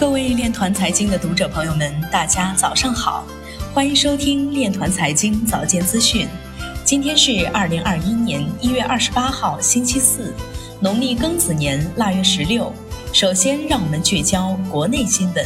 [0.00, 3.26] 各位链团财经的读者朋友们，大家早上好，
[3.74, 6.26] 欢迎收听链团财经早间资讯。
[6.86, 10.34] 今天是二零二一年一月二十八号，星期四，
[10.80, 12.72] 农历庚子年腊月十六。
[13.12, 15.44] 首先，让我们聚焦国内新闻。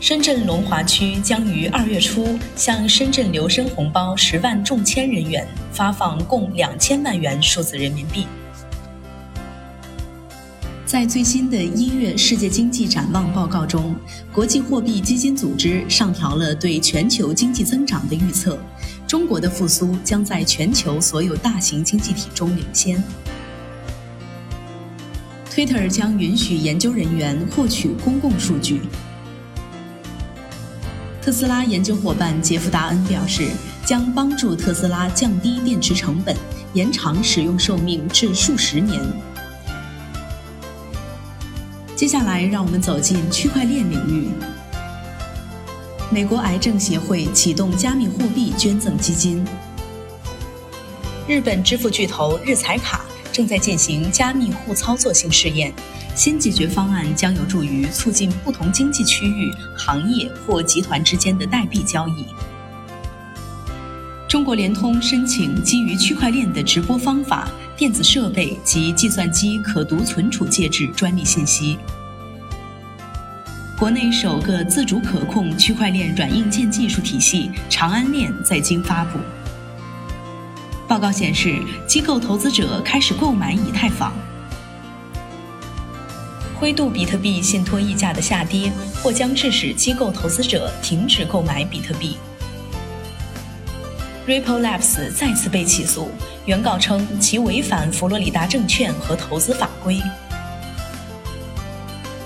[0.00, 8.26] 深圳龙华区将于二月初向深圳留深红包十万中签人员发放共两千万元数字人民币。
[10.86, 13.92] 在最新的一月世界经济展望报告中，
[14.32, 18.56] 国际货币基金组织上调了对全球经济增长的预测，
[19.04, 23.02] 中国的复苏将在全球所有大型经济体中领先。
[25.52, 28.82] Twitter 将允许研究人员获取公共数据。
[31.20, 33.48] 特斯拉研究伙伴杰夫·达恩表示，
[33.84, 36.36] 将帮助特斯拉降低电池成本，
[36.74, 39.02] 延长使用寿命至数十年。
[41.96, 44.28] 接下来，让我们走进区块链领域。
[46.10, 49.42] 美国癌症协会启动加密货币捐赠基金。
[51.26, 53.00] 日本支付巨头日财卡
[53.32, 55.72] 正在进行加密互操作性试验，
[56.14, 62.26] 新解决方案将有助于促进不同经济区域、行业或集团之间的代币交易。
[64.28, 67.48] 中国联通申请基于区块链的直播方法。
[67.76, 71.76] 电子设备及计算机可读存储介质专利信息。
[73.78, 79.18] 国内首个自主可控区块链软硬件技术体系长安链在京发布。
[80.88, 84.10] 报告显示，机构投资者开始购买以太坊。
[86.58, 92.16] 灰度比特币信托溢价的下跌，或将致使机构投资者停止购买比特币。
[94.26, 96.10] Ripple Labs 再次被起诉，
[96.46, 100.02] 原告称其违反佛罗里达证券和投资法规。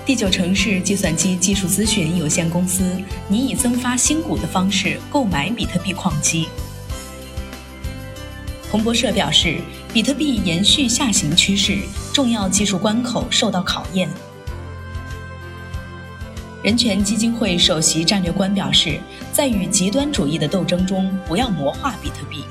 [0.03, 6.47] 第九城市计算机技术咨询有限公司拟以增发新股的方式购买比特币矿机。
[8.71, 9.59] 彭博社表示，
[9.93, 11.77] 比特币延续下行趋势，
[12.11, 14.09] 重要技术关口受到考验。
[16.63, 18.99] 人权基金会首席战略官表示，
[19.33, 22.43] 在与极端主义的斗争中，不要魔化比特币。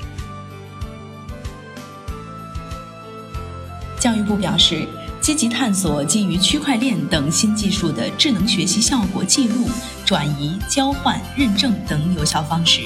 [3.97, 4.85] 教育部表示，
[5.21, 9.69] 积极探索基于区块链等新技术的智能学习效果记录、
[10.03, 12.81] 转移、交换、认证等有效方式，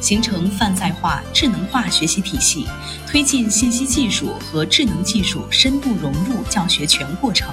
[0.00, 2.66] 形成泛在化、智能化学习体系，
[3.06, 7.52] 推进信息技术和智能技术深度融入教学全过程。